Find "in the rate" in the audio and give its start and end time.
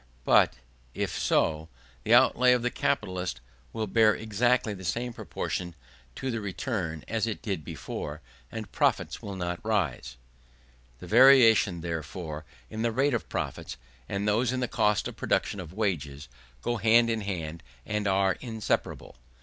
12.67-13.13